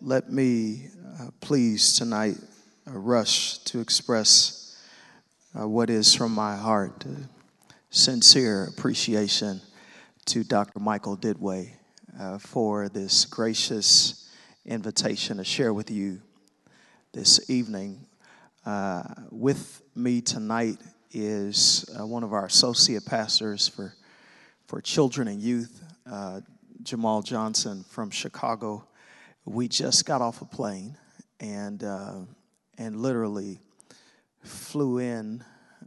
[0.00, 0.88] Let me
[1.20, 2.36] uh, please tonight
[2.88, 4.76] uh, rush to express
[5.56, 7.14] uh, what is from my heart uh,
[7.88, 9.60] sincere appreciation
[10.26, 10.80] to Dr.
[10.80, 11.70] Michael Duduit
[12.18, 14.28] uh, for this gracious
[14.66, 16.22] invitation to share with you
[17.12, 18.04] this evening.
[18.66, 20.78] Uh, with me tonight
[21.12, 23.94] is one of our associate pastors for,
[24.66, 25.84] for children and youth,
[26.82, 28.84] Jamal Johnson from Chicago
[29.48, 30.96] we just got off a plane
[31.40, 32.20] and uh,
[32.76, 33.60] and literally
[34.42, 35.42] flew in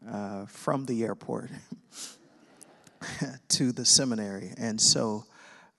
[0.10, 1.50] uh, from the airport
[3.50, 5.26] to the seminary, and so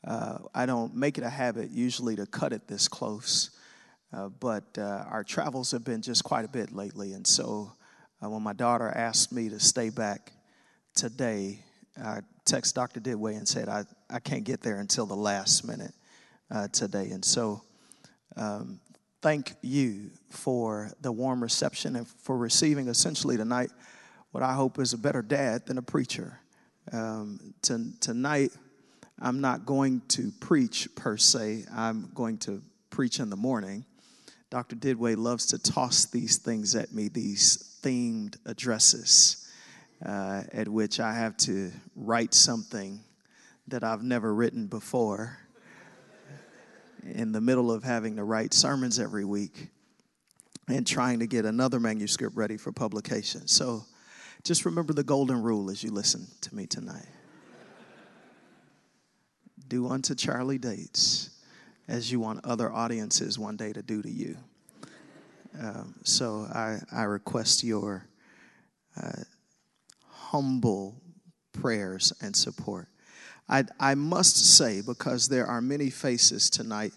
[0.07, 3.51] uh, I don't make it a habit usually to cut it this close,
[4.13, 7.73] uh, but uh, our travels have been just quite a bit lately, and so
[8.23, 10.33] uh, when my daughter asked me to stay back
[10.95, 11.59] today,
[12.01, 13.01] I texted Dr.
[13.01, 15.95] Duduit and said I I can't get there until the last minute
[16.73, 17.63] today, and so
[18.37, 18.81] um,
[19.21, 23.71] thank you for the warm reception and for receiving essentially tonight
[24.33, 26.41] what I hope is a better dad than a preacher.
[26.91, 28.51] Um, to, tonight,
[29.21, 33.85] I'm not going to preach per se, I'm going to preach in the morning.
[34.51, 34.77] Dr.
[34.77, 39.49] Duduit loves to toss these things at me, these themed addresses,
[40.05, 43.01] uh, at which I have to write something
[43.69, 45.39] that I've never written before
[47.03, 49.69] in the middle of having to write sermons every week
[50.69, 53.47] and trying to get another manuscript ready for publication.
[53.49, 53.85] So
[54.45, 57.07] just remember the golden rule as you listen to me tonight.
[59.69, 61.31] do unto Charlie Dates
[61.89, 64.37] as you want other audiences one day to do to you.
[65.59, 68.07] Um, so I, I request your
[69.01, 69.23] uh,
[70.07, 71.03] humble
[71.53, 72.89] prayers and support.
[73.49, 76.93] I, I must say, because there are many faces tonight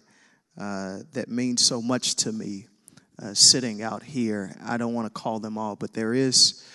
[0.60, 2.68] uh, that mean so much to me
[3.22, 4.56] uh, sitting out here.
[4.64, 6.66] I don't want to call them all, but there is,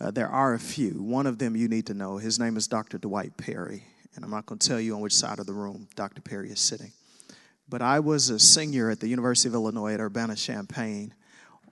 [0.00, 1.02] uh, there are a few.
[1.02, 2.18] One of them you need to know.
[2.18, 2.98] His name is Dr.
[2.98, 3.84] Dwight Perry,
[4.14, 6.22] and I'm not going to tell you on which side of the room Dr.
[6.22, 6.92] Perry is sitting.
[7.68, 11.12] But I was a senior at the University of Illinois at Urbana Champaign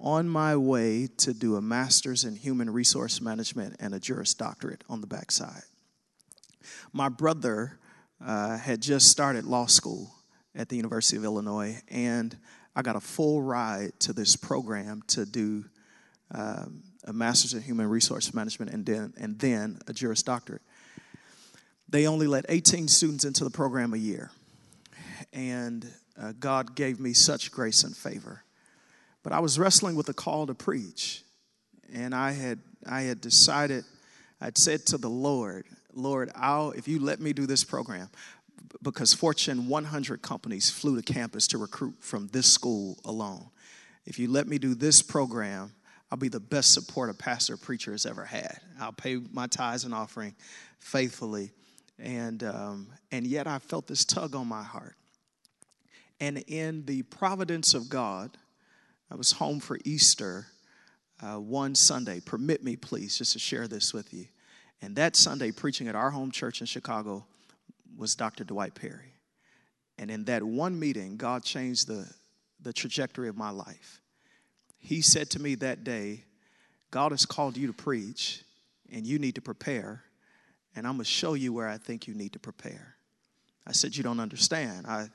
[0.00, 4.82] on my way to do a master's in human resource management and a Juris Doctorate
[4.88, 5.62] on the backside.
[6.92, 7.78] My brother
[8.24, 10.14] uh, had just started law school
[10.54, 12.36] at the University of Illinois, and
[12.76, 15.64] I got a full ride to this program to do
[16.32, 20.62] um, a master's in human resource management and then, and then a Juris Doctorate.
[21.88, 24.30] They only let 18 students into the program a year,
[25.32, 25.86] and
[26.20, 28.42] uh, God gave me such grace and favor.
[29.22, 31.22] But I was wrestling with the call to preach,
[31.92, 33.84] and I had I had decided
[34.40, 38.08] I'd said to the Lord, Lord, I'll, if you let me do this program,
[38.82, 43.46] because Fortune 100 companies flew to campus to recruit from this school alone.
[44.06, 45.72] If you let me do this program,
[46.10, 48.60] I'll be the best support a pastor or preacher has ever had.
[48.80, 50.34] I'll pay my tithes and offering
[50.78, 51.50] faithfully.
[51.98, 54.96] And, um, and yet I felt this tug on my heart.
[56.20, 58.36] And in the providence of God,
[59.10, 60.46] I was home for Easter
[61.22, 62.20] uh, one Sunday.
[62.20, 64.26] Permit me, please, just to share this with you.
[64.82, 67.24] And that Sunday, preaching at our home church in Chicago
[67.96, 68.44] was Dr.
[68.44, 69.14] Dwight Perry.
[69.98, 72.08] And in that one meeting, God changed the,
[72.60, 74.00] the trajectory of my life.
[74.78, 76.24] He said to me that day,
[76.90, 78.44] God has called you to preach,
[78.92, 80.04] and you need to prepare,
[80.76, 82.94] and I'm going to show you where I think you need to prepare.
[83.66, 84.86] I said, You don't understand.
[84.86, 85.08] I,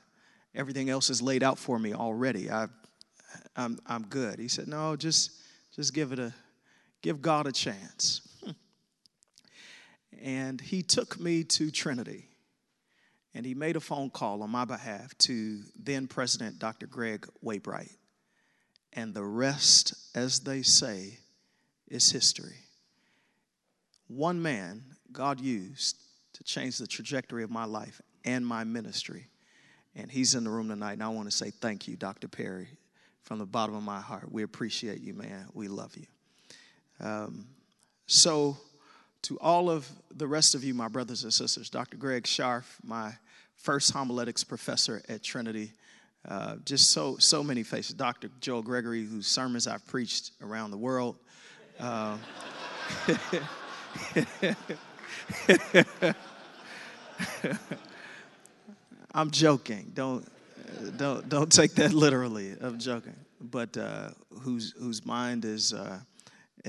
[0.55, 2.49] everything else is laid out for me already.
[2.49, 2.67] I,
[3.55, 4.39] I'm, I'm good.
[4.39, 5.31] He said, No, just,
[5.75, 6.33] just give it a,
[7.01, 8.28] give God a chance
[10.21, 12.29] and he took me to Trinity.
[13.33, 16.87] And he made a phone call on my behalf to then President Dr.
[16.87, 17.91] Greg Waybright.
[18.93, 21.19] And the rest, as they say,
[21.87, 22.55] is history.
[24.07, 25.97] One man God used
[26.33, 29.27] to change the trajectory of my life and my ministry.
[29.95, 30.93] And he's in the room tonight.
[30.93, 32.27] And I want to say thank you, Dr.
[32.27, 32.67] Perry,
[33.21, 34.31] from the bottom of my heart.
[34.31, 35.47] We appreciate you, man.
[35.53, 36.05] We love you.
[36.99, 37.47] Um,
[38.07, 38.57] so,
[39.23, 41.97] to all of the rest of you, my brothers and sisters, Dr.
[41.97, 43.13] Greg Scharf, my
[43.55, 45.73] first homiletics professor at Trinity,
[46.27, 47.93] uh, just so so many faces.
[47.93, 48.29] Dr.
[48.41, 51.15] Joel Gregory, whose sermons I've preached around the world.
[51.79, 52.17] Uh,
[59.13, 59.91] I'm joking.
[59.93, 60.27] Don't
[60.97, 62.55] don't don't take that literally.
[62.59, 63.15] I'm joking.
[63.41, 64.09] But uh,
[64.41, 65.99] whose whose mind is uh,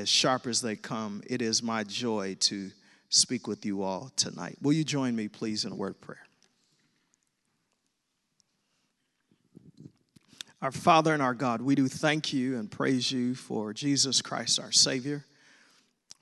[0.01, 2.71] as sharp as they come, it is my joy to
[3.11, 4.57] speak with you all tonight.
[4.63, 6.27] Will you join me, please, in a word of prayer?
[10.63, 14.59] Our Father and our God, we do thank you and praise you for Jesus Christ,
[14.59, 15.25] our Savior,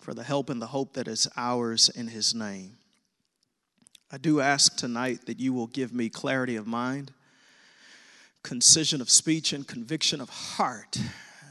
[0.01, 2.79] for the help and the hope that is ours in His name.
[4.11, 7.13] I do ask tonight that you will give me clarity of mind,
[8.43, 10.99] concision of speech, and conviction of heart,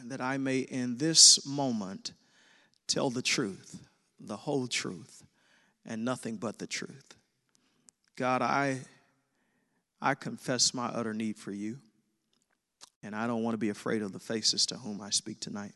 [0.09, 2.13] that I may in this moment
[2.87, 3.79] tell the truth,
[4.19, 5.23] the whole truth,
[5.85, 7.15] and nothing but the truth.
[8.15, 8.81] God, I,
[10.01, 11.77] I confess my utter need for you.
[13.03, 15.73] And I don't want to be afraid of the faces to whom I speak tonight.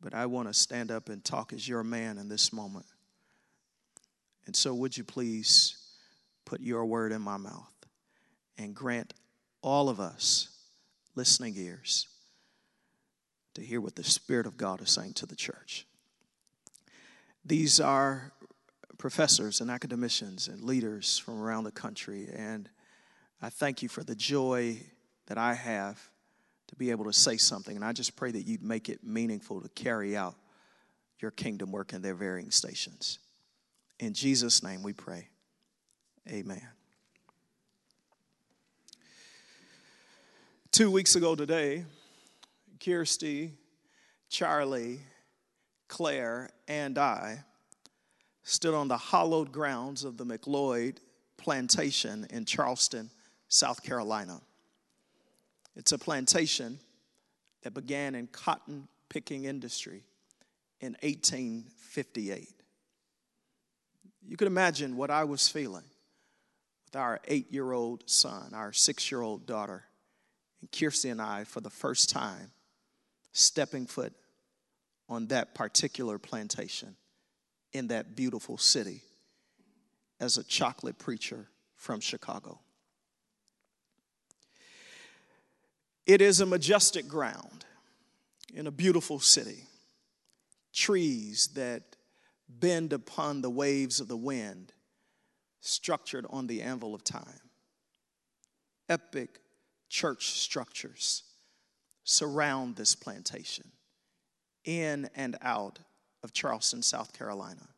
[0.00, 2.86] But I want to stand up and talk as your man in this moment.
[4.46, 5.78] And so, would you please
[6.44, 7.72] put your word in my mouth
[8.58, 9.14] and grant
[9.62, 10.48] all of us
[11.14, 12.06] listening ears
[13.54, 15.86] to hear what the Spirit of God is saying to the church?
[17.44, 18.32] These are
[18.98, 22.68] professors and academicians and leaders from around the country, and
[23.42, 24.78] I thank you for the joy
[25.26, 26.10] that I have
[26.68, 27.76] to be able to say something.
[27.76, 30.34] And I just pray that you'd make it meaningful to carry out
[31.20, 33.18] your kingdom work in their varying stations.
[33.98, 35.28] In Jesus' name we pray.
[36.28, 36.66] Amen.
[40.70, 41.84] Two weeks ago today,
[42.84, 43.52] Kirsty,
[44.28, 45.00] Charlie,
[45.88, 47.44] Claire, and I
[48.42, 50.98] stood on the hallowed grounds of the McLeod
[51.38, 53.10] plantation in Charleston,
[53.48, 54.40] South Carolina.
[55.76, 56.78] It's a plantation
[57.62, 60.02] that began in cotton picking industry
[60.80, 62.48] in 1858.
[64.26, 65.84] You could imagine what I was feeling
[66.84, 69.84] with our eight year old son, our six year old daughter,
[70.60, 72.50] and Kirsty and I, for the first time,
[73.34, 74.14] stepping foot
[75.08, 76.96] on that particular plantation
[77.72, 79.02] in that beautiful city
[80.20, 82.60] as a chocolate preacher from Chicago.
[86.06, 87.64] It is a majestic ground
[88.54, 89.66] in a beautiful city.
[90.72, 91.82] Trees that
[92.48, 94.72] bend upon the waves of the wind,
[95.60, 97.40] structured on the anvil of time.
[98.88, 99.40] Epic
[99.88, 101.22] church structures
[102.04, 103.70] surround this plantation
[104.64, 105.78] in and out
[106.22, 107.68] of Charleston, South Carolina.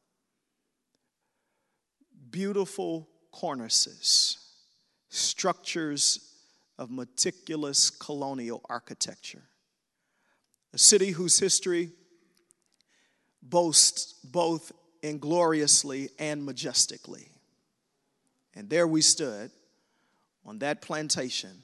[2.31, 4.39] Beautiful cornices,
[5.09, 6.33] structures
[6.79, 9.43] of meticulous colonial architecture.
[10.73, 11.91] A city whose history
[13.43, 17.29] boasts both ingloriously and majestically.
[18.55, 19.51] And there we stood
[20.45, 21.63] on that plantation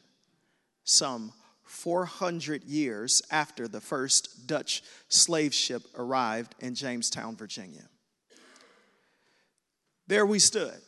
[0.84, 1.32] some
[1.72, 7.88] 400 years after the first Dutch slave ship arrived in Jamestown, Virginia.
[10.06, 10.80] There we stood,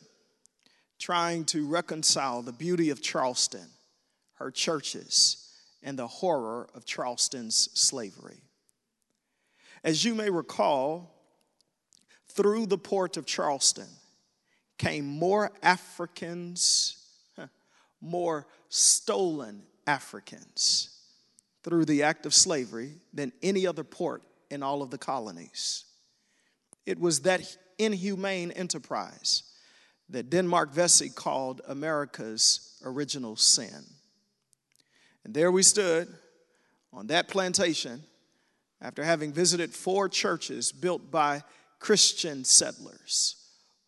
[0.99, 3.67] trying to reconcile the beauty of Charleston
[4.35, 5.49] her churches,
[5.81, 8.41] and the horror of Charleston's slavery.
[9.83, 11.11] As you may recall,
[12.27, 13.87] through the port of Charleston
[14.77, 16.97] came more Africans,
[18.01, 20.89] more stolen Africans
[21.63, 25.85] through the act of slavery than any other port in all of the colonies.
[26.85, 29.43] It was that inhumane enterprise
[30.09, 33.83] that Denmark Vesey called America's original sin.
[35.23, 36.07] And there we stood
[36.93, 38.03] on that plantation
[38.79, 41.43] after having visited four churches built by
[41.79, 43.35] Christian settlers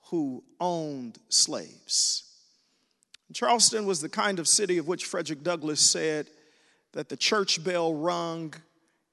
[0.10, 2.27] who owned slaves.
[3.34, 6.28] Charleston was the kind of city of which Frederick Douglass said
[6.94, 8.54] that the church bell rung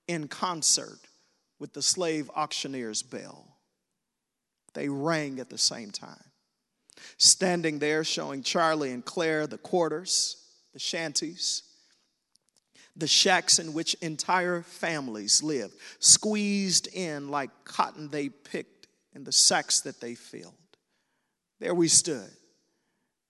[0.06, 1.00] in concert
[1.58, 3.56] with the slave auctioneer's bell.
[4.74, 6.24] They rang at the same time.
[7.18, 10.36] Standing there, showing Charlie and Claire the quarters,
[10.72, 11.62] the shanties,
[12.96, 19.32] the shacks in which entire families lived, squeezed in like cotton they picked in the
[19.32, 20.54] sacks that they filled.
[21.60, 22.30] There we stood.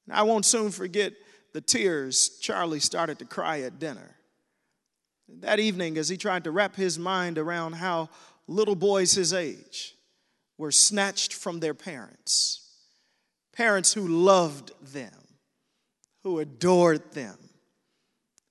[0.07, 1.13] And I won't soon forget
[1.53, 4.17] the tears Charlie started to cry at dinner.
[5.41, 8.11] That evening, as he tried to wrap his mind around how
[8.47, 9.95] little boys his age
[10.59, 12.61] were snatched from their parents,
[13.53, 15.15] parents who loved them,
[16.23, 17.39] who adored them,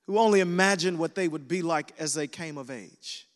[0.07, 3.27] who only imagined what they would be like as they came of age.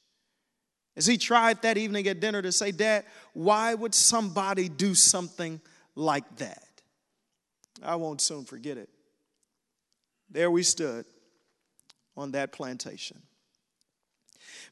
[0.95, 5.61] As he tried that evening at dinner to say, Dad, why would somebody do something
[5.95, 6.66] like that?
[7.83, 8.89] I won't soon forget it.
[10.29, 11.05] There we stood
[12.15, 13.21] on that plantation.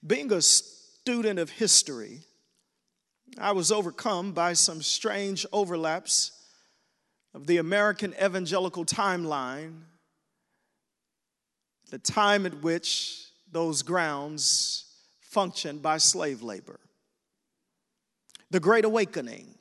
[0.05, 2.21] Being a student of history,
[3.37, 6.31] I was overcome by some strange overlaps
[7.33, 9.81] of the American evangelical timeline
[11.91, 14.85] the time at which those grounds
[15.21, 16.79] functioned by slave labor.
[18.51, 19.55] The Great Awakening,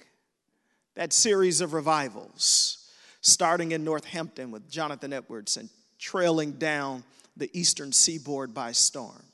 [0.94, 2.83] that series of revivals,
[3.24, 7.02] starting in Northampton with Jonathan Edwards and trailing down
[7.36, 9.24] the eastern seaboard by storm.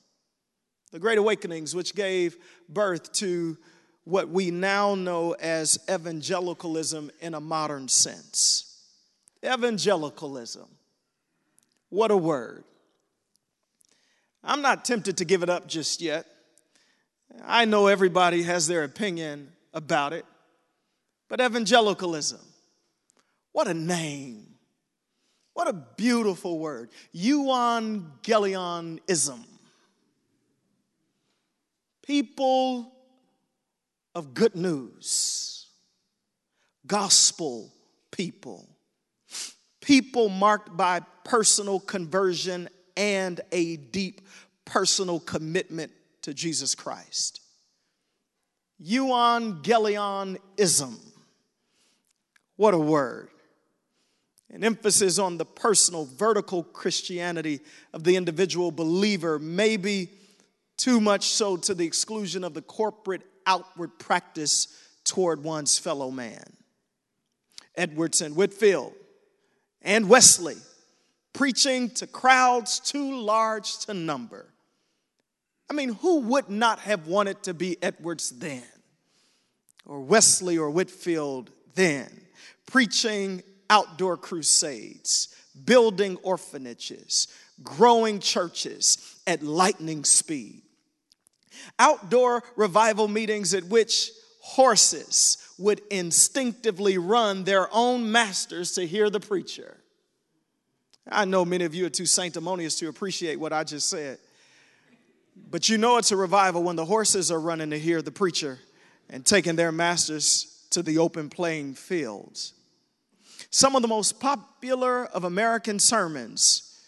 [0.93, 2.37] The Great Awakenings, which gave
[2.69, 3.59] birth to
[4.05, 8.81] what we now know as evangelicalism in a modern sense.
[9.45, 10.69] Evangelicalism.
[11.89, 12.65] What a word.
[14.45, 16.27] I'm not tempted to give it up just yet.
[17.45, 20.25] I know everybody has their opinion about it,
[21.29, 22.41] but evangelicalism,
[23.53, 24.47] what a name.
[25.55, 26.91] What a beautiful word.
[27.15, 29.45] Euangelionism.
[32.03, 32.93] People
[34.15, 35.69] of good news,
[36.87, 37.73] gospel
[38.11, 38.69] people,
[39.81, 44.23] people marked by personal conversion and a deep
[44.65, 45.93] personal commitment
[46.23, 47.41] to Jesus Christ.
[48.83, 50.99] Euangelionism.
[52.57, 53.29] What a word.
[54.53, 57.61] An emphasis on the personal, vertical Christianity
[57.93, 60.11] of the individual believer, maybe
[60.77, 64.69] too much so to the exclusion of the corporate outward practice
[65.05, 66.45] toward one's fellow man.
[67.77, 68.93] Edwardson, Whitefield,
[69.83, 70.57] and Wesley
[71.33, 74.47] preaching to crowds too large to number.
[75.69, 78.65] I mean, who would not have wanted to be Edwards then,
[79.87, 82.11] or Wesley or Whitefield then,
[82.67, 85.35] preaching outdoor crusades,
[85.65, 87.29] building orphanages,
[87.63, 90.63] growing churches at lightning speed?
[91.79, 94.11] Outdoor revival meetings at which
[94.41, 99.77] horses would instinctively run their own masters to hear the preacher.
[101.09, 104.19] I know many of you are too sanctimonious to appreciate what I just said.
[105.51, 108.59] But you know it's a revival when the horses are running to hear the preacher
[109.09, 112.53] and taking their masters to the open playing fields.
[113.51, 116.79] Some of the most popular of American sermons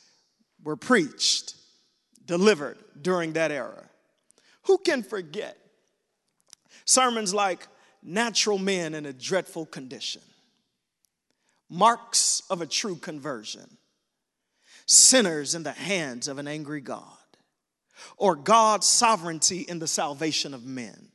[0.63, 1.55] were preached,
[2.25, 3.89] delivered during that era.
[4.65, 5.57] Who can forget
[6.85, 7.67] sermons like
[8.03, 10.23] Natural Men in a Dreadful Condition,
[11.69, 13.79] Marks of a True Conversion,
[14.87, 17.07] Sinners in the Hands of an Angry God,
[18.17, 21.09] or God's Sovereignty in the Salvation of Men?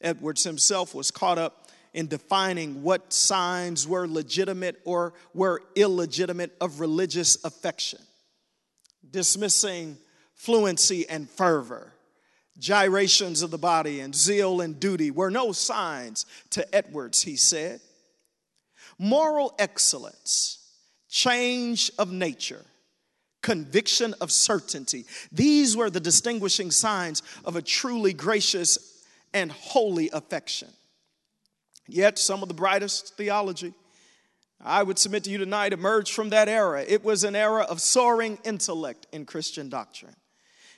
[0.00, 1.63] Edwards himself was caught up
[1.94, 8.00] in defining what signs were legitimate or were illegitimate of religious affection,
[9.10, 9.96] dismissing
[10.34, 11.94] fluency and fervor
[12.58, 17.80] gyrations of the body and zeal and duty were no signs to Edwards, he said.
[18.98, 20.58] Moral excellence,
[21.08, 22.64] change of nature,
[23.42, 30.68] conviction of certainty, these were the distinguishing signs of a truly gracious and holy affection.
[31.86, 33.74] Yet, some of the brightest theology,
[34.60, 36.84] I would submit to you tonight, emerged from that era.
[36.86, 40.16] It was an era of soaring intellect in Christian doctrine.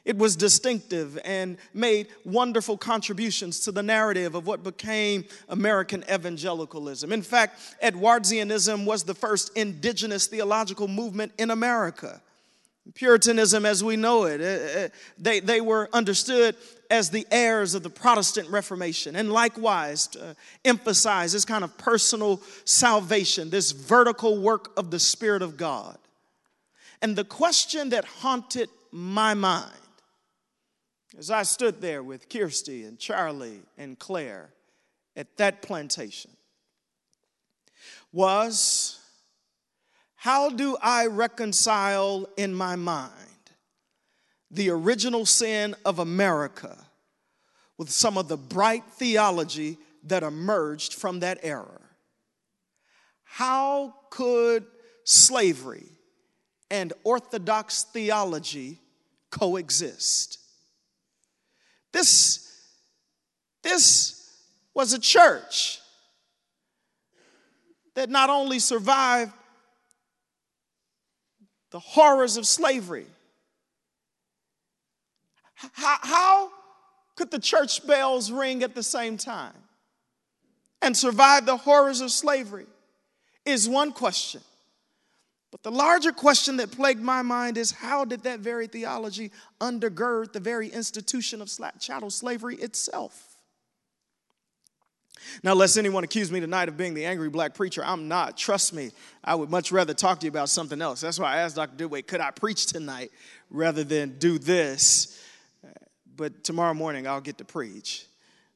[0.04, 7.12] It was distinctive and made wonderful contributions to the narrative of what became American evangelicalism.
[7.12, 12.22] In fact, Edwardsianism was the first indigenous theological movement in America.
[12.94, 14.88] Puritanism, as we know it, eh, eh,
[15.18, 16.56] they, they were understood
[16.90, 22.40] as the heirs of the Protestant Reformation, and likewise uh, emphasize this kind of personal
[22.64, 25.98] salvation, this vertical work of the Spirit of God.
[27.02, 29.72] And the question that haunted my mind
[31.18, 34.50] as I stood there with Kirsty and Charlie and Claire
[35.16, 36.30] at that plantation
[38.12, 38.95] was
[40.26, 43.12] how do I reconcile in my mind
[44.50, 46.76] the original sin of America
[47.78, 51.80] with some of the bright theology that emerged from that era?
[53.22, 54.66] How could
[55.04, 55.86] slavery
[56.72, 58.80] and orthodox theology
[59.30, 60.40] coexist?
[61.92, 62.50] This,
[63.62, 64.28] this
[64.74, 65.78] was a church
[67.94, 69.30] that not only survived
[71.70, 73.06] the horrors of slavery,
[75.54, 76.50] how, how
[77.16, 79.54] could the church bells ring at the same time
[80.82, 82.66] and survive the horrors of slavery?
[83.44, 84.40] Is one question.
[85.52, 89.30] But the larger question that plagued my mind is how did that very theology
[89.60, 93.25] undergird the very institution of chattel slavery itself?
[95.42, 98.36] Now, lest anyone accuse me tonight of being the angry black preacher, I'm not.
[98.36, 98.90] Trust me,
[99.24, 101.00] I would much rather talk to you about something else.
[101.00, 101.76] That's why I asked Dr.
[101.76, 103.10] Dewey, could I preach tonight
[103.50, 105.22] rather than do this?
[106.16, 108.06] But tomorrow morning, I'll get to preach.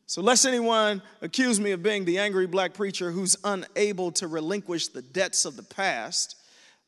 [0.06, 4.88] So, lest anyone accuse me of being the angry black preacher who's unable to relinquish
[4.88, 6.36] the debts of the past,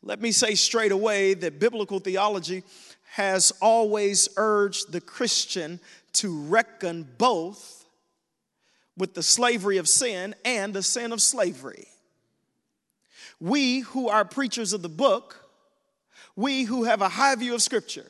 [0.02, 2.64] let me say straight away that biblical theology
[3.12, 5.78] has always urged the Christian
[6.14, 7.81] to reckon both
[8.96, 11.88] with the slavery of sin and the sin of slavery.
[13.40, 15.48] We who are preachers of the book,
[16.36, 18.06] we who have a high view of Scripture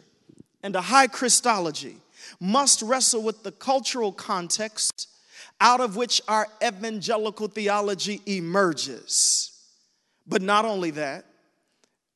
[0.63, 1.97] and a high Christology,
[2.41, 5.09] must wrestle with the cultural context
[5.61, 9.51] out of which our evangelical theology emerges.
[10.27, 11.25] But not only that,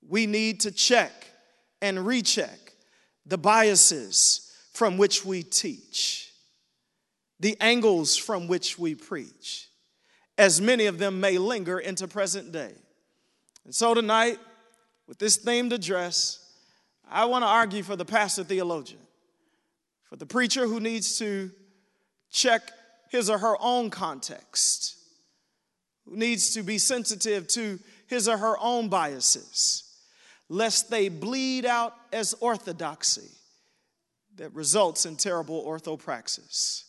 [0.09, 1.13] we need to check
[1.81, 2.75] and recheck
[3.25, 6.26] the biases from which we teach,
[7.41, 9.69] the angles from which we preach,
[10.39, 12.73] as many of them may linger into present day.
[13.65, 14.39] And so tonight,
[15.07, 16.43] with this themed address,
[17.09, 19.01] I want to argue for the pastor theologian
[20.07, 21.51] for the preacher who needs to
[22.31, 22.73] check
[23.11, 24.97] his or her own context,
[26.05, 29.83] who needs to be sensitive to his or her own biases,
[30.49, 33.31] lest they bleed out as orthodoxy
[34.37, 36.85] that results in terrible orthopraxis.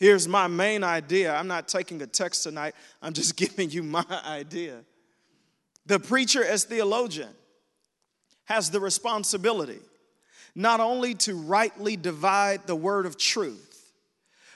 [0.00, 1.34] Here's my main idea.
[1.34, 4.78] I'm not taking a text tonight, I'm just giving you my idea.
[5.86, 7.30] The preacher, as theologian,
[8.44, 9.78] has the responsibility
[10.54, 13.92] not only to rightly divide the word of truth,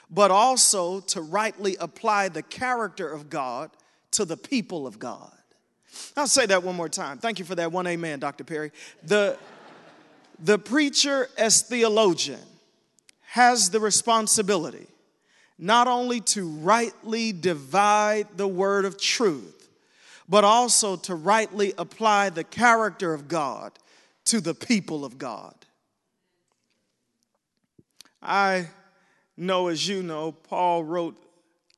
[0.09, 3.71] but also to rightly apply the character of God
[4.11, 5.31] to the people of God.
[6.17, 7.17] I'll say that one more time.
[7.17, 8.43] Thank you for that one amen, Dr.
[8.43, 8.71] Perry.
[9.03, 9.37] The,
[10.37, 12.41] the preacher, as theologian,
[13.21, 14.87] has the responsibility
[15.57, 19.69] not only to rightly divide the word of truth,
[20.27, 23.71] but also to rightly apply the character of God
[24.25, 25.53] to the people of God.
[28.21, 28.67] I
[29.37, 31.15] know, as you know, Paul wrote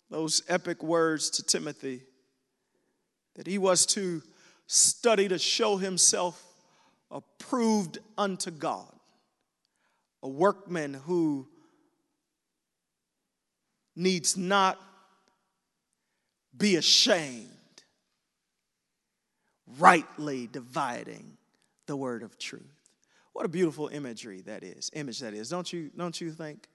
[0.09, 2.01] those epic words to Timothy
[3.35, 4.23] that he was to
[4.65, 6.41] study to show himself
[7.11, 8.93] approved unto God,
[10.23, 11.47] a workman who
[13.97, 14.79] needs not
[16.55, 17.47] be ashamed,
[19.79, 21.37] rightly dividing
[21.87, 22.63] the word of truth.
[23.33, 24.89] What a beautiful imagery that is.
[24.93, 25.49] Image that is.
[25.49, 26.67] Don't you don't you think?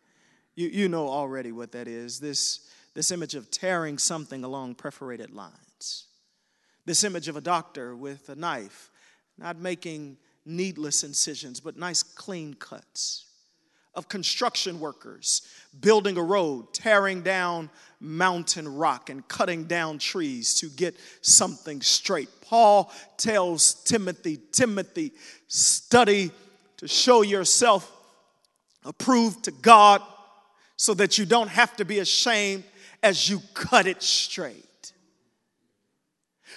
[0.54, 2.20] You you know already what that is.
[2.20, 6.06] This this image of tearing something along perforated lines.
[6.85, 8.90] This image of a doctor with a knife,
[9.38, 13.26] not making needless incisions, but nice clean cuts.
[13.94, 15.42] Of construction workers
[15.78, 17.68] building a road, tearing down
[18.00, 22.28] mountain rock, and cutting down trees to get something straight.
[22.40, 25.12] Paul tells Timothy, Timothy,
[25.46, 26.31] study
[26.78, 27.90] to show yourself
[28.85, 30.02] approved to God
[30.76, 32.64] so that you don't have to be ashamed
[33.02, 34.92] as you cut it straight.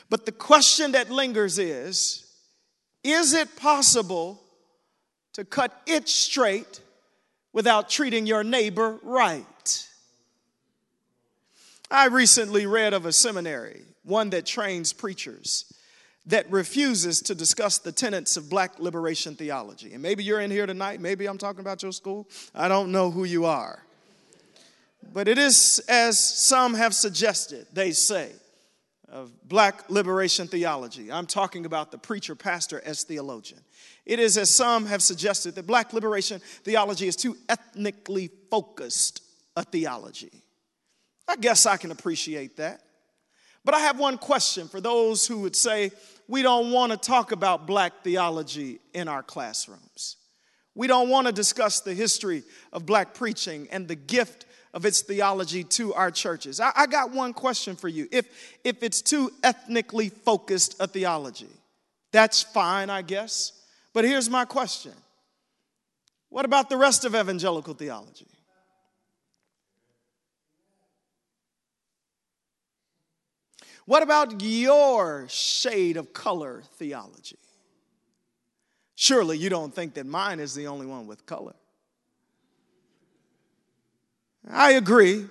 [0.10, 2.22] But the question that lingers is
[3.04, 4.42] is it possible
[5.34, 6.82] to cut it straight
[7.56, 9.88] without treating your neighbor right?
[11.90, 15.72] I recently read of a seminary, one that trains preachers
[16.26, 19.94] that refuses to discuss the tenets of black liberation theology.
[19.94, 22.28] And maybe you're in here tonight, maybe I'm talking about your school.
[22.54, 23.84] I don't know who you are.
[25.14, 28.32] But it is as some have suggested, they say,
[29.08, 31.10] of black liberation theology.
[31.10, 33.62] I'm talking about the preacher pastor as theologian.
[34.06, 39.22] It is as some have suggested that black liberation theology is too ethnically focused
[39.56, 40.44] a theology.
[41.28, 42.82] I guess I can appreciate that.
[43.64, 45.92] But I have one question for those who would say,
[46.28, 50.18] we don't want to talk about black theology in our classrooms.
[50.76, 55.02] We don't want to discuss the history of black preaching and the gift of its
[55.02, 56.60] theology to our churches.
[56.60, 58.10] I, I, got one question for you.
[58.12, 61.50] If, if it's too ethnically focused a theology,
[62.12, 63.54] that's fine, I guess.
[63.96, 64.92] But here's my question
[66.30, 68.28] What about the rest of evangelical theology?
[73.86, 77.38] What about your shade of color theology?
[78.96, 81.56] Surely you don't think that mine is the only one with color.
[84.52, 85.26] I agree.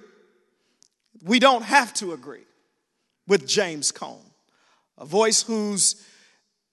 [1.23, 2.47] We don't have to agree
[3.27, 4.25] with James Cone,
[4.97, 5.97] a voice whose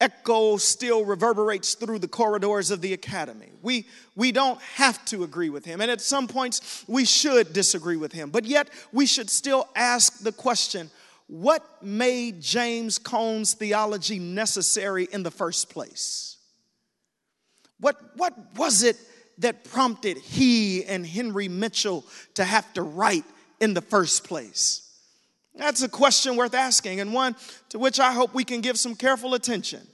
[0.01, 3.51] echo still reverberates through the corridors of the academy.
[3.61, 3.85] We,
[4.15, 8.11] we don't have to agree with him, and at some points we should disagree with
[8.11, 10.89] him, but yet we should still ask the question
[11.27, 16.35] what made James Cone's theology necessary in the first place?
[17.79, 18.97] What, what was it
[19.37, 23.23] that prompted he and Henry Mitchell to have to write
[23.61, 24.81] in the first place?
[25.55, 27.35] That's a question worth asking, and one
[27.69, 29.87] to which I hope we can give some careful attention.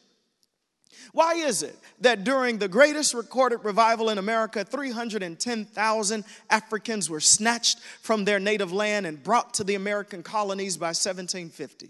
[1.13, 7.79] Why is it that during the greatest recorded revival in America, 310,000 Africans were snatched
[8.01, 11.89] from their native land and brought to the American colonies by 1750?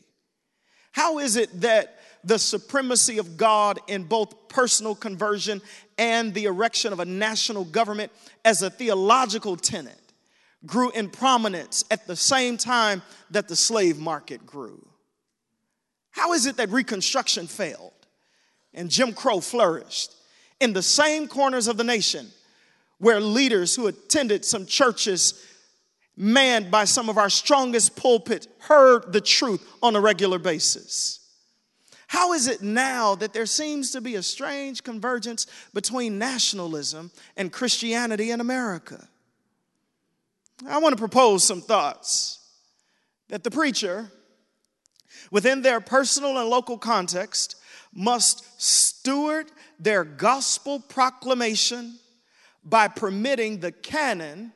[0.92, 5.62] How is it that the supremacy of God in both personal conversion
[5.98, 8.12] and the erection of a national government
[8.44, 10.00] as a theological tenet
[10.66, 13.02] grew in prominence at the same time
[13.32, 14.86] that the slave market grew?
[16.12, 17.94] How is it that Reconstruction failed
[18.78, 20.16] and Jim Crow flourished
[20.62, 22.28] in the same corners of the nation
[23.00, 25.44] where leaders who attended some churches
[26.16, 31.20] manned by some of our strongest pulpits heard the truth on a regular basis?
[32.08, 37.52] How is it now that there seems to be a strange convergence between nationalism and
[37.52, 39.08] Christianity in America?
[40.68, 42.40] I want to propose some thoughts
[43.28, 44.10] that the preacher,
[45.32, 47.56] within their personal and local context,
[47.98, 51.96] must steward their gospel proclamation
[52.64, 54.54] by permitting the canon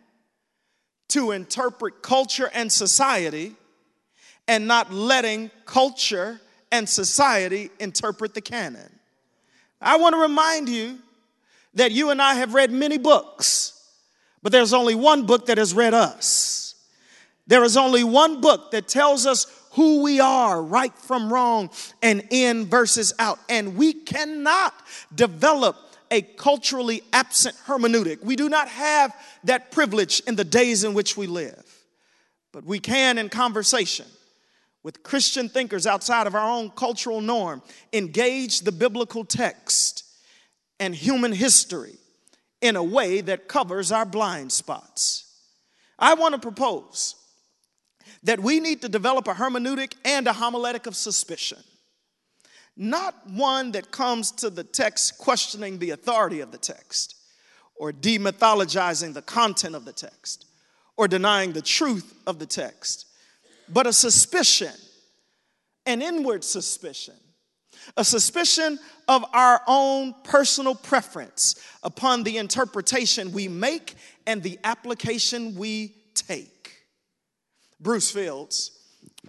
[1.10, 3.54] to interpret culture and society
[4.48, 6.40] and not letting culture
[6.72, 9.00] and society interpret the canon.
[9.82, 11.00] I want to remind you
[11.74, 13.90] that you and I have read many books,
[14.44, 16.76] but there's only one book that has read us.
[17.48, 21.70] There is only one book that tells us who we are, right from wrong,
[22.02, 23.40] and in versus out.
[23.50, 24.74] And we cannot
[25.14, 25.78] develop
[26.10, 28.22] a culturally absent hermeneutic.
[28.22, 31.64] We do not have that privilege in the days in which we live.
[32.52, 34.06] But we can, in conversation,
[34.84, 37.62] with Christian thinkers outside of our own cultural norm,
[37.94, 40.04] engage the biblical text
[40.80, 41.96] and human history
[42.60, 45.26] in a way that covers our blind spots.
[45.98, 47.16] I want to propose
[48.24, 51.60] that we need to develop a hermeneutic and a homiletic of suspicion.
[52.78, 57.16] Not one that comes to the text questioning the authority of the text,
[57.76, 60.46] or demythologizing the content of the text,
[60.98, 63.08] or denying the truth of the text
[63.72, 64.74] but a suspicion,
[65.86, 67.16] an inward suspicion,
[67.96, 73.96] a suspicion of our own personal preference upon the interpretation we make
[74.28, 76.51] and the application we take.
[77.82, 78.72] Bruce Fields,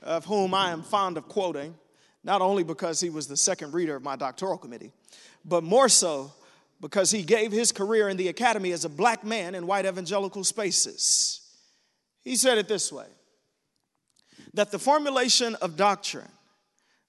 [0.03, 1.75] of whom I am fond of quoting,
[2.23, 4.93] not only because he was the second reader of my doctoral committee,
[5.45, 6.33] but more so
[6.81, 10.45] because he gave his career in the academy as a black man in white evangelical
[10.45, 11.41] spaces.
[12.23, 13.07] He said it this way
[14.55, 16.29] that the formulation of doctrine,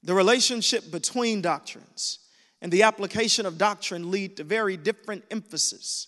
[0.04, 2.20] the relationship between doctrines,
[2.62, 6.08] and the application of doctrine lead to very different emphasis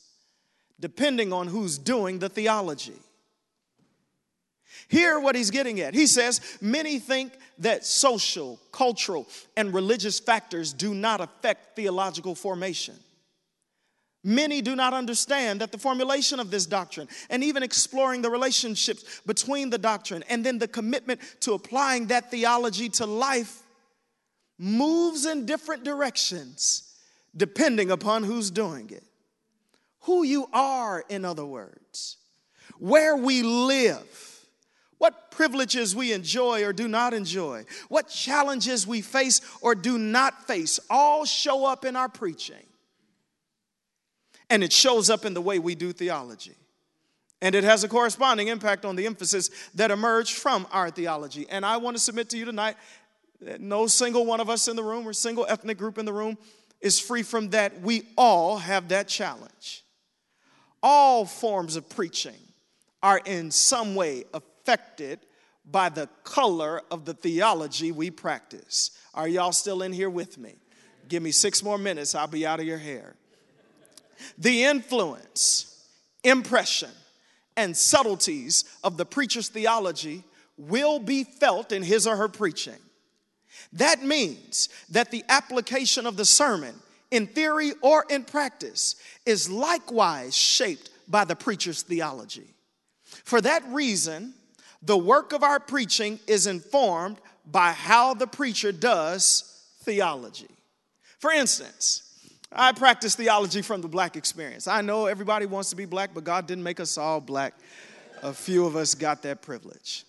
[0.79, 2.99] depending on who's doing the theology.
[4.87, 5.93] Hear what he's getting at.
[5.93, 12.95] He says, Many think that social, cultural, and religious factors do not affect theological formation.
[14.23, 19.21] Many do not understand that the formulation of this doctrine and even exploring the relationships
[19.23, 23.61] between the doctrine and then the commitment to applying that theology to life
[24.57, 26.91] moves in different directions
[27.37, 29.03] depending upon who's doing it.
[30.01, 32.17] Who you are, in other words,
[32.79, 34.34] where we live,
[34.97, 40.47] what privileges we enjoy or do not enjoy, what challenges we face or do not
[40.47, 42.63] face, all show up in our preaching.
[44.49, 46.55] And it shows up in the way we do theology.
[47.41, 51.45] And it has a corresponding impact on the emphasis that emerged from our theology.
[51.49, 52.77] And I want to submit to you tonight
[53.41, 56.13] that no single one of us in the room or single ethnic group in the
[56.13, 56.37] room
[56.79, 57.81] is free from that.
[57.81, 59.83] We all have that challenge.
[60.81, 62.37] All forms of preaching
[63.03, 64.54] are in some way affected
[65.69, 68.91] by the color of the theology we practice.
[69.13, 70.55] Are y'all still in here with me?
[71.07, 73.15] Give me six more minutes, I'll be out of your hair.
[74.37, 75.85] The influence,
[76.23, 76.89] impression,
[77.57, 80.23] and subtleties of the preacher's theology
[80.57, 82.77] will be felt in his or her preaching.
[83.73, 86.75] That means that the application of the sermon,
[87.11, 92.47] in theory or in practice, is likewise shaped by the preacher's theology.
[93.03, 94.33] For that reason,
[94.85, 97.17] the work of our preaching is informed
[97.51, 100.49] by how the preacher does theology.
[101.19, 102.03] For instance,
[102.51, 104.67] I practice theology from the black experience.
[104.67, 107.53] I know everybody wants to be black, but God didn't make us all black.
[108.23, 110.05] A few of us got that privilege.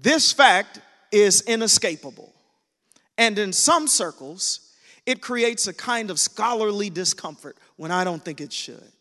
[0.00, 2.32] This fact is inescapable.
[3.16, 4.72] And in some circles,
[5.06, 8.92] it creates a kind of scholarly discomfort when I don't think it should.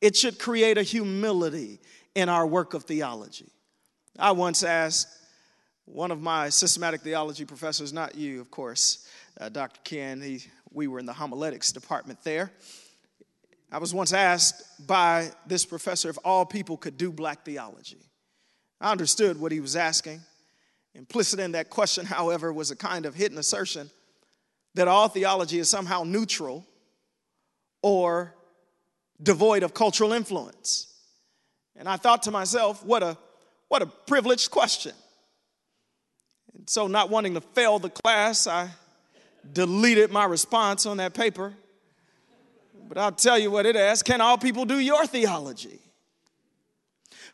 [0.00, 1.80] It should create a humility
[2.18, 3.46] in our work of theology.
[4.18, 5.06] I once asked
[5.84, 9.06] one of my systematic theology professors, not you, of course,
[9.40, 9.78] uh, Dr.
[9.84, 10.40] Ken, he,
[10.72, 12.50] we were in the homiletics department there.
[13.70, 18.00] I was once asked by this professor if all people could do black theology.
[18.80, 20.20] I understood what he was asking.
[20.96, 23.90] Implicit in that question, however, was a kind of hidden assertion
[24.74, 26.66] that all theology is somehow neutral
[27.80, 28.34] or
[29.22, 30.88] devoid of cultural influence.
[31.78, 33.16] And I thought to myself, what a,
[33.68, 34.92] what a privileged question.
[36.56, 38.68] And so, not wanting to fail the class, I
[39.52, 41.54] deleted my response on that paper.
[42.88, 45.78] But I'll tell you what it asks Can all people do your theology?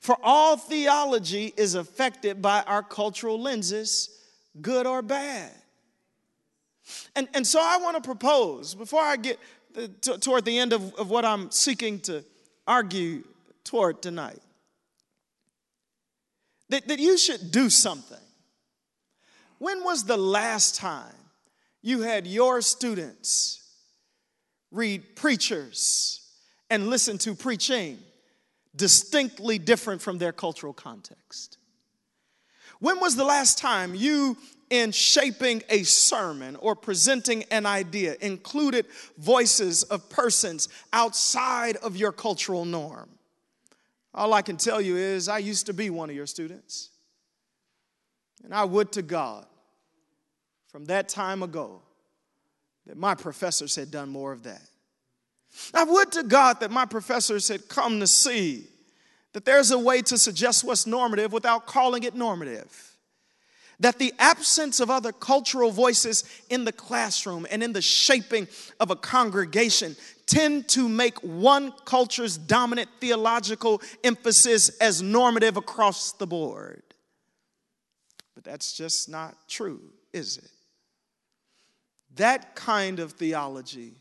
[0.00, 4.10] For all theology is affected by our cultural lenses,
[4.60, 5.50] good or bad.
[7.16, 9.38] And, and so I want to propose, before I get
[9.74, 12.22] uh, t- toward the end of, of what I'm seeking to
[12.66, 13.24] argue
[13.64, 14.40] toward tonight,
[16.68, 18.18] that, that you should do something.
[19.58, 21.14] When was the last time
[21.82, 23.62] you had your students
[24.70, 26.20] read preachers
[26.68, 27.98] and listen to preaching
[28.76, 31.58] distinctly different from their cultural context.
[32.80, 34.36] When was the last time you,
[34.68, 42.10] in shaping a sermon or presenting an idea, included voices of persons outside of your
[42.12, 43.08] cultural norm?
[44.14, 46.90] All I can tell you is, I used to be one of your students.
[48.44, 49.46] And I would to God,
[50.68, 51.82] from that time ago,
[52.86, 54.62] that my professors had done more of that.
[55.72, 58.66] I would to God that my professors had come to see
[59.32, 62.93] that there's a way to suggest what's normative without calling it normative.
[63.84, 68.48] That the absence of other cultural voices in the classroom and in the shaping
[68.80, 69.94] of a congregation
[70.24, 76.82] tend to make one culture's dominant theological emphasis as normative across the board.
[78.34, 79.82] But that's just not true,
[80.14, 80.50] is it?
[82.14, 83.96] That kind of theology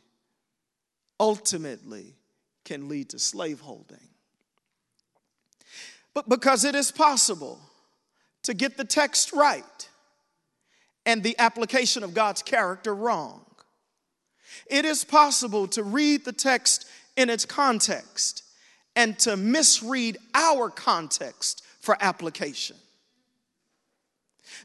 [1.19, 2.15] ultimately
[2.63, 4.08] can lead to slaveholding.
[6.13, 7.60] But because it is possible
[8.43, 9.89] to get the text right
[11.06, 13.45] and the application of God's character wrong,
[14.67, 18.43] it is possible to read the text in its context
[18.95, 22.75] and to misread our context for application.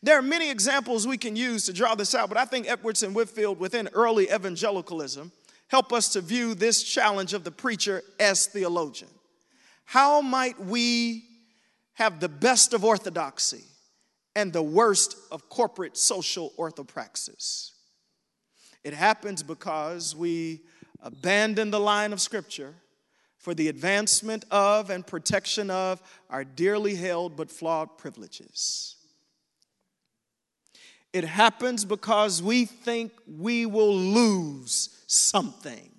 [0.02, 3.02] There are many examples we can use to draw this out, but I think Edwards
[3.02, 5.32] and Whitefield within early evangelicalism
[5.68, 9.10] help us to view this challenge of the preacher as theologian.
[9.84, 11.24] How might we
[11.98, 13.64] have the best of orthodoxy
[14.36, 17.72] and the worst of corporate social orthopraxis?
[18.84, 20.60] It happens because we
[21.02, 22.72] abandon the line of Scripture
[23.36, 28.96] for the advancement of and protection of our dearly held but flawed privileges.
[31.12, 35.90] It happens because we think we will lose something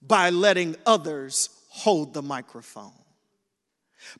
[0.00, 2.92] by letting others hold the microphone.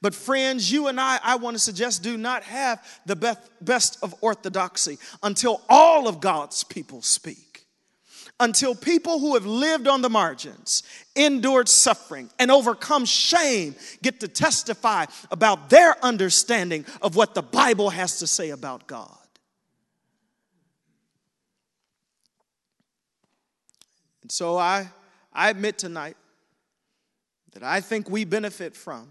[0.00, 4.14] But, friends, you and I, I want to suggest, do not have the best of
[4.20, 7.66] orthodoxy until all of God's people speak.
[8.40, 10.84] Until people who have lived on the margins,
[11.16, 17.90] endured suffering, and overcome shame get to testify about their understanding of what the Bible
[17.90, 19.10] has to say about God.
[24.22, 24.88] And so I,
[25.32, 26.16] I admit tonight
[27.54, 29.08] that I think we benefit from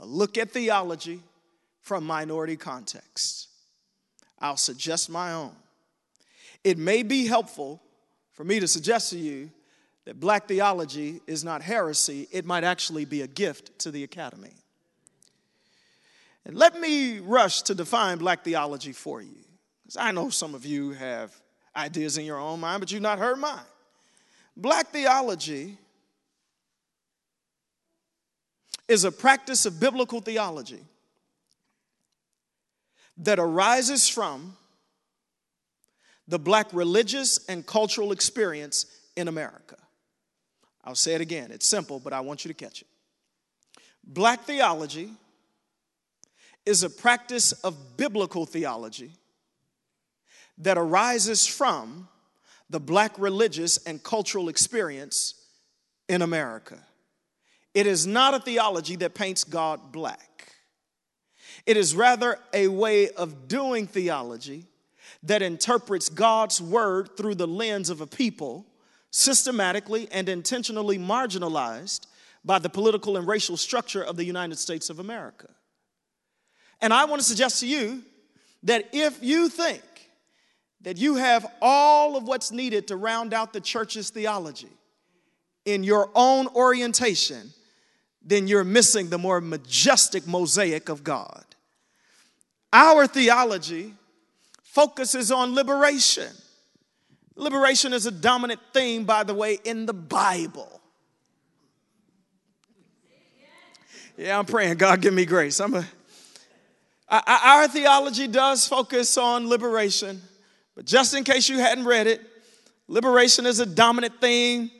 [0.00, 1.22] a look at theology
[1.80, 3.48] from minority contexts.
[4.38, 5.52] I'll suggest my own.
[6.64, 7.80] It may be helpful
[8.32, 9.50] for me to suggest to you
[10.06, 14.54] that black theology is not heresy, it might actually be a gift to the academy.
[16.46, 19.36] And let me rush to define black theology for you,
[19.82, 21.34] because I know some of you have
[21.76, 23.58] ideas in your own mind, but you've not heard mine.
[24.56, 25.76] Black theology
[28.90, 30.80] is a practice of biblical theology
[33.18, 34.56] that arises from
[36.26, 39.76] the black religious and cultural experience in America.
[40.82, 41.52] I'll say it again.
[41.52, 42.88] It's simple, but I want you to catch it.
[44.02, 45.10] Black theology
[46.66, 49.12] is a practice of biblical theology
[50.58, 52.08] that arises from
[52.68, 55.34] the black religious and cultural experience
[56.08, 56.80] in America.
[57.74, 60.52] It is not a theology that paints God black.
[61.66, 64.66] It is rather a way of doing theology
[65.22, 68.66] that interprets God's word through the lens of a people
[69.10, 72.06] systematically and intentionally marginalized
[72.44, 75.48] by the political and racial structure of the United States of America.
[76.80, 78.02] And I want to suggest to you
[78.62, 79.82] that if you think
[80.82, 84.70] that you have all of what's needed to round out the church's theology
[85.66, 87.52] in your own orientation,
[88.22, 91.44] then you're missing the more majestic mosaic of God.
[92.72, 93.94] Our theology
[94.62, 96.32] focuses on liberation.
[97.34, 100.80] Liberation is a dominant theme, by the way, in the Bible.
[104.16, 104.76] Yeah, I'm praying.
[104.76, 105.60] God, give me grace.
[105.60, 105.84] I'm
[107.10, 110.22] our theology does focus on liberation,
[110.76, 112.20] but just in case you hadn't read it,
[112.86, 114.70] liberation is a dominant theme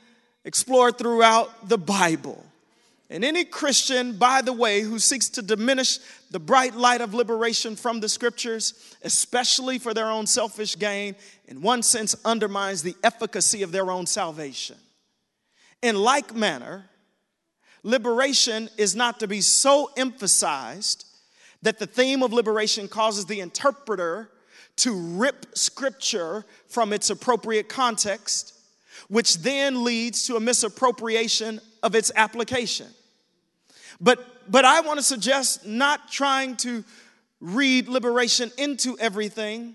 [0.44, 2.44] explored throughout the Bible.
[3.12, 5.98] And any Christian, by the way, who seeks to diminish
[6.30, 11.16] the bright light of liberation from the scriptures, especially for their own selfish gain,
[11.48, 14.76] in one sense undermines the efficacy of their own salvation.
[15.82, 16.84] In like manner,
[17.82, 21.04] liberation is not to be so emphasized
[21.62, 24.30] that the theme of liberation causes the interpreter
[24.76, 28.54] to rip scripture from its appropriate context,
[29.08, 32.86] which then leads to a misappropriation of its application.
[34.00, 36.84] But, but I want to suggest not trying to
[37.40, 39.74] read liberation into everything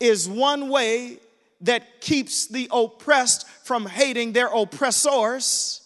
[0.00, 1.18] is one way
[1.60, 5.82] that keeps the oppressed from hating their oppressors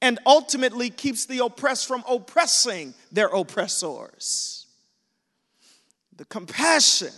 [0.00, 4.66] and ultimately keeps the oppressed from oppressing their oppressors.
[6.16, 7.12] The compassion,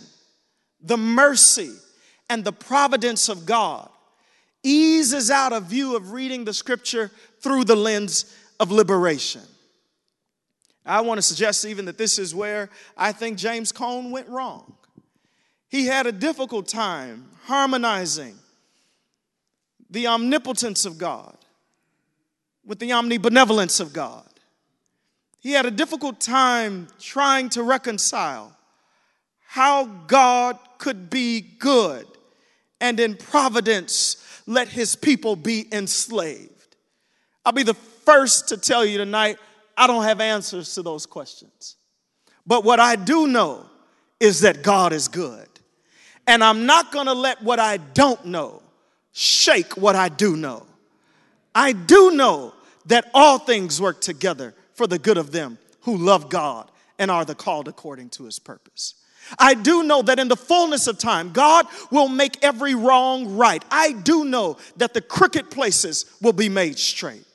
[0.81, 1.73] the mercy,
[2.29, 3.89] and the providence of God
[4.63, 8.25] eases out a view of reading the scripture through the lens
[8.61, 9.41] of liberation.
[10.85, 14.75] I want to suggest even that this is where I think James Cone went wrong.
[15.67, 18.37] He had a difficult time harmonizing
[19.89, 21.35] the omnipotence of God
[22.63, 24.27] with the omnibenevolence of God.
[25.39, 28.55] He had a difficult time trying to reconcile
[29.47, 32.05] how God could be good
[32.79, 36.75] and in providence let his people be enslaved.
[37.43, 39.37] I'll be the first to tell you tonight,
[39.77, 41.75] I don't have answers to those questions.
[42.45, 43.65] But what I do know
[44.19, 45.47] is that God is good.
[46.27, 48.61] And I'm not gonna let what I don't know
[49.11, 50.65] shake what I do know.
[51.53, 52.53] I do know
[52.85, 57.25] that all things work together for the good of them who love God and are
[57.25, 58.95] the called according to his purpose.
[59.37, 63.63] I do know that in the fullness of time, God will make every wrong right.
[63.69, 67.25] I do know that the crooked places will be made straight.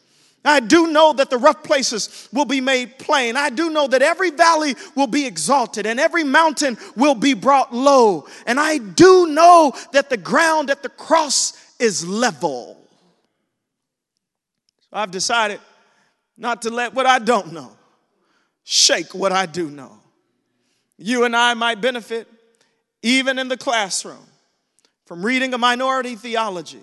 [0.46, 3.37] I do know that the rough places will be made plain.
[3.37, 7.74] I do know that every valley will be exalted and every mountain will be brought
[7.74, 8.26] low.
[8.46, 12.78] And I do know that the ground at the cross is level.
[14.82, 15.61] So I've decided
[16.38, 17.72] not to let what I don't know
[18.62, 19.98] shake what I do know.
[20.98, 22.28] You and I might benefit,
[23.02, 24.26] even in the classroom,
[25.06, 26.82] from reading a minority theology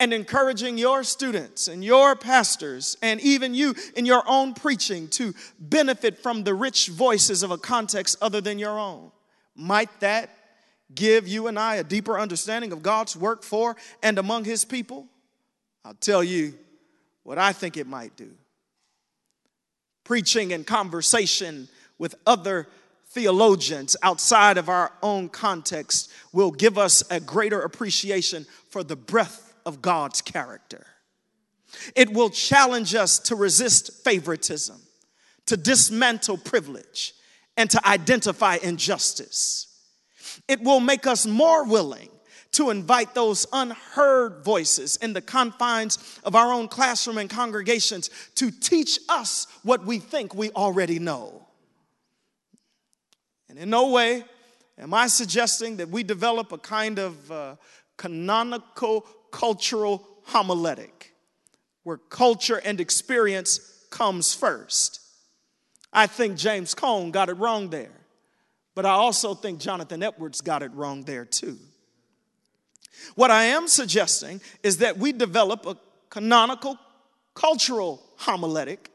[0.00, 5.34] and encouraging your students and your pastors and even you in your own preaching to
[5.58, 9.12] benefit from the rich voices of a context other than your own.
[9.54, 10.30] Might that
[10.94, 15.06] give you and I a deeper understanding of God's work for and among His people?
[15.84, 16.54] I'll tell you
[17.22, 18.30] what I think it might do.
[20.02, 22.68] Preaching and conversation with other
[23.08, 29.43] theologians outside of our own context will give us a greater appreciation for the breadth
[29.66, 30.86] of God's character.
[31.94, 34.80] It will challenge us to resist favoritism,
[35.46, 37.14] to dismantle privilege,
[37.56, 39.68] and to identify injustice.
[40.48, 42.08] It will make us more willing
[42.52, 48.50] to invite those unheard voices in the confines of our own classroom and congregations to
[48.50, 51.46] teach us what we think we already know.
[53.48, 54.24] And in no way
[54.78, 57.56] am I suggesting that we develop a kind of uh,
[57.96, 61.12] canonical cultural homiletic,
[61.82, 63.58] where culture and experience
[63.90, 65.00] comes first.
[65.92, 68.06] I think James Cone got it wrong there,
[68.76, 71.58] but I also think Jonathan Edwards got it wrong there too.
[73.16, 75.76] What I am suggesting is that we develop a
[76.10, 76.78] canonical
[77.34, 78.86] cultural homiletic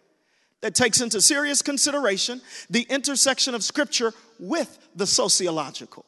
[0.61, 6.05] that takes into serious consideration the intersection of scripture with the sociological.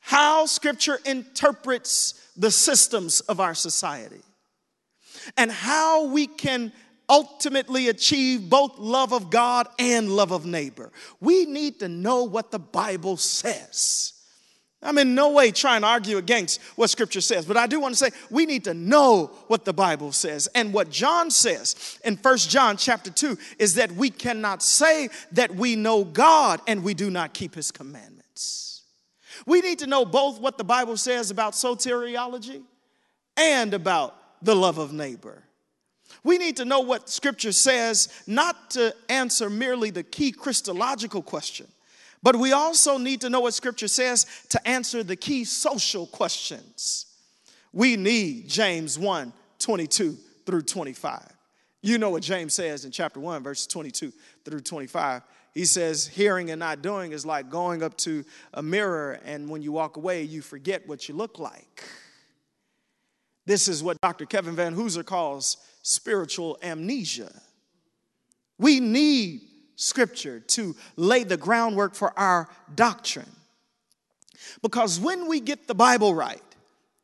[0.00, 4.22] how Scripture interprets the systems of our society,
[5.36, 6.72] and how we can
[7.08, 10.90] ultimately achieve both love of God and love of neighbor.
[11.20, 14.12] We need to know what the Bible says.
[14.82, 17.94] I'm in no way trying to argue against what scripture says, but I do want
[17.94, 20.48] to say we need to know what the Bible says.
[20.54, 25.54] And what John says in First John chapter 2 is that we cannot say that
[25.54, 28.15] we know God and we do not keep his commandments.
[29.46, 32.62] We need to know both what the Bible says about soteriology
[33.36, 35.44] and about the love of neighbor.
[36.24, 41.68] We need to know what scripture says, not to answer merely the key Christological question,
[42.22, 47.06] but we also need to know what scripture says to answer the key social questions.
[47.72, 51.36] We need James 1 22 through 25.
[51.82, 54.12] You know what James says in chapter 1, verses 22
[54.44, 55.22] through 25.
[55.56, 59.62] He says, Hearing and not doing is like going up to a mirror, and when
[59.62, 61.82] you walk away, you forget what you look like.
[63.46, 64.26] This is what Dr.
[64.26, 67.32] Kevin Vanhoozer calls spiritual amnesia.
[68.58, 73.30] We need scripture to lay the groundwork for our doctrine.
[74.60, 76.42] Because when we get the Bible right,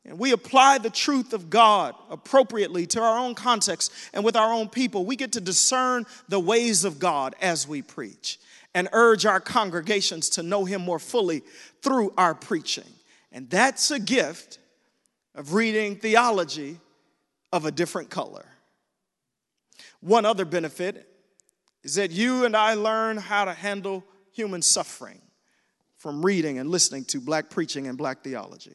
[0.05, 4.53] and we apply the truth of God appropriately to our own context and with our
[4.53, 8.41] own people, we get to discern the ways of God as we preach
[8.75, 11.43] and urge our congregations to know Him more fully
[11.83, 12.85] through our preaching.
[13.31, 14.59] And that's a gift
[15.35, 16.79] of reading theology
[17.53, 18.47] of a different color.
[20.01, 21.09] One other benefit
[21.85, 25.21] is that you and I learn how to handle human suffering
[25.97, 28.75] from reading and listening to black preaching and black theology.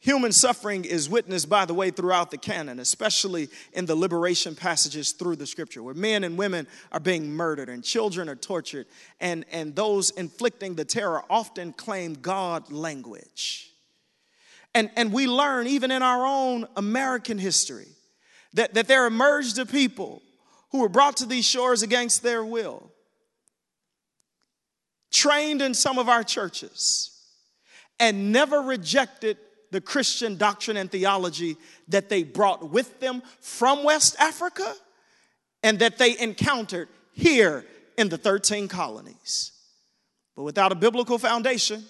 [0.00, 5.12] Human suffering is witnessed, by the way, throughout the canon, especially in the liberation passages
[5.12, 8.86] through the scripture, where men and women are being murdered and children are tortured,
[9.20, 13.72] and, and those inflicting the terror often claim God language.
[14.74, 17.88] And, and we learn, even in our own American history,
[18.52, 20.22] that, that there emerged a people
[20.70, 22.92] who were brought to these shores against their will,
[25.10, 27.10] trained in some of our churches,
[27.98, 29.38] and never rejected
[29.70, 31.56] the Christian doctrine and theology
[31.88, 34.74] that they brought with them from West Africa
[35.62, 37.64] and that they encountered here
[37.98, 39.52] in the 13 colonies.
[40.36, 41.84] But without a biblical foundation,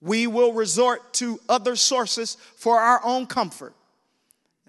[0.00, 3.74] we will resort to other sources for our own comfort.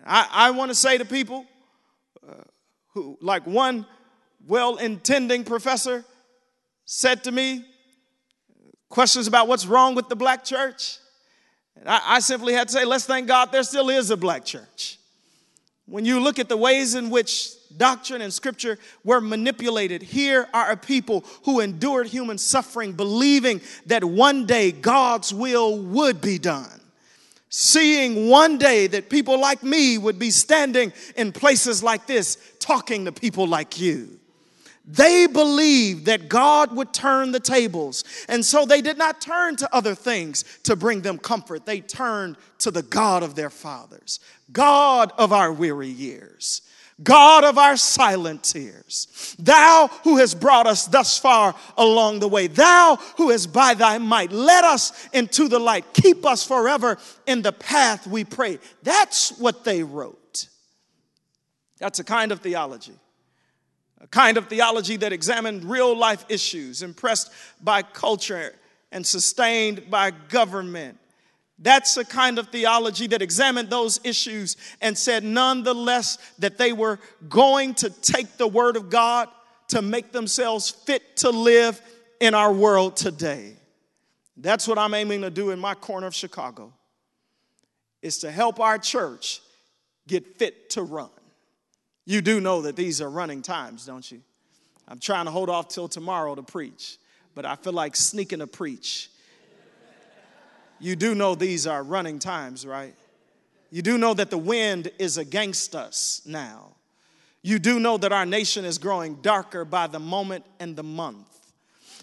[0.06, 1.46] I, I want to say to people,
[2.28, 2.34] uh,
[2.94, 3.86] who, like one
[4.48, 6.06] well intending professor
[6.86, 7.66] said to me,
[8.90, 10.98] questions about what's wrong with the black church.
[11.80, 14.46] And I, I simply had to say, let's thank God there still is a black
[14.46, 14.98] church.
[15.86, 20.72] When you look at the ways in which doctrine and scripture were manipulated, here are
[20.72, 26.78] a people who endured human suffering, believing that one day God's will would be done
[27.50, 33.06] seeing one day that people like me would be standing in places like this talking
[33.06, 34.20] to people like you.
[34.88, 38.06] They believed that God would turn the tables.
[38.30, 41.66] And so they did not turn to other things to bring them comfort.
[41.66, 44.22] They turned to the God of their fathers,
[44.52, 46.62] God of our weary years.
[47.04, 52.48] God of our silent tears, thou who has brought us thus far along the way,
[52.48, 57.44] thou who has by thy might led us into the light, keep us forever in
[57.44, 58.58] the path we pray.
[58.82, 60.48] That's what they wrote.
[61.78, 62.96] That's a kind of theology.
[64.02, 67.32] A kind of theology that examined real life issues, impressed
[67.62, 68.54] by culture
[68.92, 70.98] and sustained by government
[71.60, 77.00] that's a kind of theology that examined those issues and said, nonetheless, that they were
[77.28, 79.28] going to take the Word of God
[79.70, 81.82] to make themselves fit to live
[82.20, 83.54] in our world today.
[84.38, 86.74] That's what I'm aiming to do in my corner of Chicago,
[88.04, 89.42] is to help our church
[90.08, 91.10] get fit to run.
[92.08, 94.22] You do know that these are running times, don't you?
[94.88, 96.98] I'm trying to hold off till tomorrow to preach,
[97.36, 99.12] but I feel like sneaking to preach
[100.80, 102.96] you do know these are running times, right?
[103.72, 106.76] You do know that the wind is against us now.
[107.42, 111.37] You do know that our nation is growing darker by the moment and the month.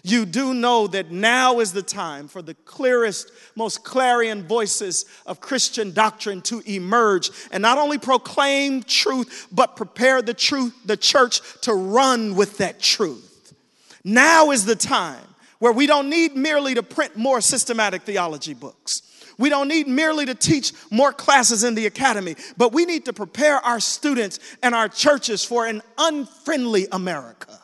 [0.07, 5.39] You do know that now is the time for the clearest, most clarion voices of
[5.41, 11.41] Christian doctrine to emerge and not only proclaim truth, but prepare the truth, the church
[11.61, 13.55] to run with that truth.
[14.03, 15.25] Now is the time
[15.57, 19.01] where we don't need merely to print more systematic theology books.
[19.39, 23.13] We don't need merely to teach more classes in the academy, but we need to
[23.13, 27.59] prepare our students and our churches for an unfriendly America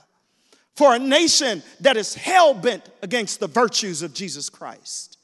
[0.82, 5.19] for a nation that is hell bent against the virtues of Jesus Christ.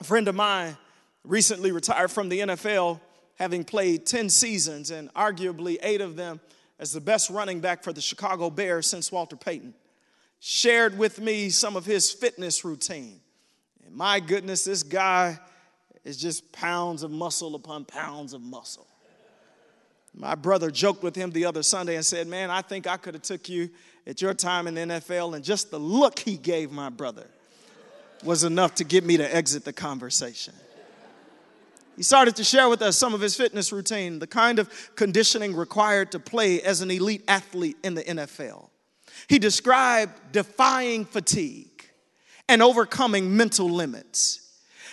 [0.00, 0.78] A friend of mine
[1.24, 3.00] recently retired from the NFL,
[3.34, 6.40] having played 10 seasons and arguably eight of them
[6.78, 9.74] as the best running back for the Chicago Bears since Walter Payton,
[10.38, 13.20] shared with me some of his fitness routine.
[13.84, 15.38] And my goodness, this guy
[16.02, 18.86] is just pounds of muscle upon pounds of muscle.
[20.14, 23.14] My brother joked with him the other Sunday and said, "Man, I think I could
[23.14, 23.70] have took you
[24.06, 27.26] at your time in the NFL and just the look he gave my brother
[28.24, 30.54] was enough to get me to exit the conversation."
[31.96, 35.54] He started to share with us some of his fitness routine, the kind of conditioning
[35.54, 38.70] required to play as an elite athlete in the NFL.
[39.28, 41.84] He described defying fatigue
[42.48, 44.40] and overcoming mental limits.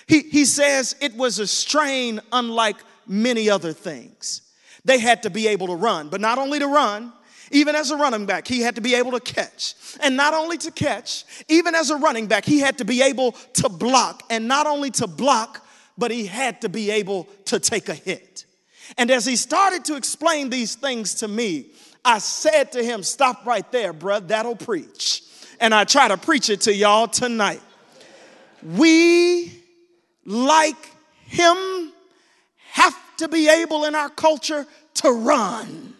[0.05, 4.41] He, he says it was a strain unlike many other things.
[4.85, 7.13] They had to be able to run, but not only to run,
[7.51, 9.75] even as a running back, he had to be able to catch.
[10.01, 13.31] And not only to catch, even as a running back, he had to be able
[13.53, 14.23] to block.
[14.29, 15.65] And not only to block,
[15.97, 18.45] but he had to be able to take a hit.
[18.97, 21.67] And as he started to explain these things to me,
[22.05, 25.23] I said to him, Stop right there, bruh, that'll preach.
[25.59, 27.61] And I try to preach it to y'all tonight.
[28.63, 29.63] We
[30.25, 30.91] like
[31.25, 31.91] him
[32.71, 34.65] have to be able in our culture
[34.95, 35.93] to run.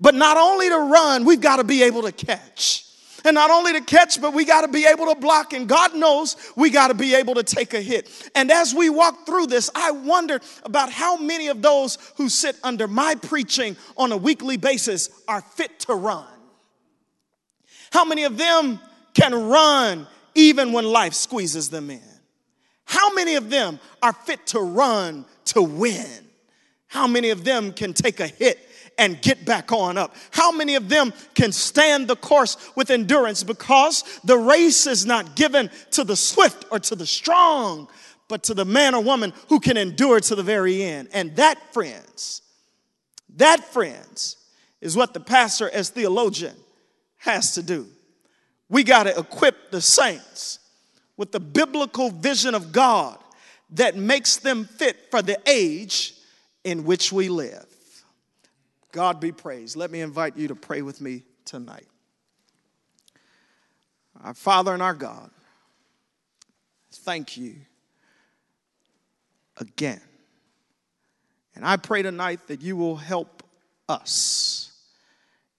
[0.00, 2.86] But not only to run, we've got to be able to catch.
[3.24, 5.52] And not only to catch, but we got to be able to block.
[5.52, 8.30] And God knows we got to be able to take a hit.
[8.34, 12.56] And as we walk through this, I wondered about how many of those who sit
[12.62, 16.26] under my preaching on a weekly basis are fit to run.
[17.92, 18.80] How many of them
[19.12, 22.00] can run even when life squeezes them in?
[22.84, 26.29] How many of them are fit to run to win?
[26.90, 28.58] How many of them can take a hit
[28.98, 30.12] and get back on up?
[30.32, 35.36] How many of them can stand the course with endurance because the race is not
[35.36, 37.86] given to the swift or to the strong,
[38.26, 41.08] but to the man or woman who can endure to the very end?
[41.12, 42.42] And that, friends,
[43.36, 44.36] that, friends,
[44.80, 46.56] is what the pastor as theologian
[47.18, 47.86] has to do.
[48.68, 50.58] We got to equip the saints
[51.16, 53.16] with the biblical vision of God
[53.74, 56.14] that makes them fit for the age
[56.64, 57.66] in which we live.
[58.92, 59.76] God be praised.
[59.76, 61.86] Let me invite you to pray with me tonight.
[64.22, 65.30] Our Father and our God,
[66.92, 67.56] thank you
[69.58, 70.00] again.
[71.54, 73.42] And I pray tonight that you will help
[73.88, 74.72] us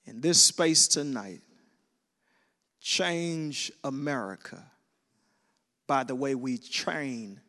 [0.05, 1.41] in this space tonight
[2.79, 4.63] change America
[5.87, 7.39] by the way we train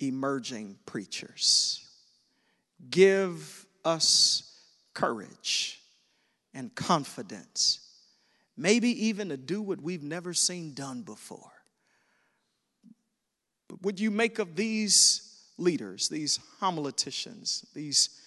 [0.00, 1.83] emerging preachers.
[2.90, 4.58] Give us
[4.94, 5.80] courage
[6.52, 7.80] and confidence,
[8.56, 11.52] maybe even to do what we've never seen done before.
[13.68, 18.20] But would you make of these leaders, these homileticians, these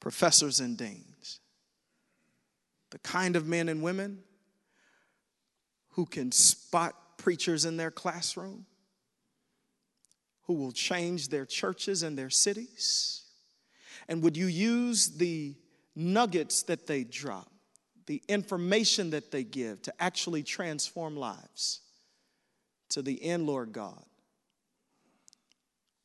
[0.00, 1.40] professors and deans,
[2.90, 4.18] the kind of men and women
[5.90, 8.66] who can spot preachers in their classroom?
[10.52, 13.21] who will change their churches and their cities?
[14.08, 15.54] And would you use the
[15.94, 17.50] nuggets that they drop,
[18.06, 21.80] the information that they give to actually transform lives
[22.90, 24.02] to the end, Lord God?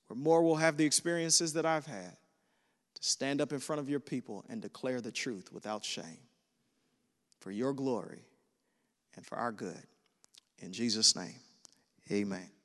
[0.07, 2.15] Where more will have the experiences that I've had
[2.95, 6.19] to stand up in front of your people and declare the truth without shame
[7.39, 8.25] for your glory
[9.15, 9.83] and for our good.
[10.59, 11.35] In Jesus' name,
[12.11, 12.56] amen.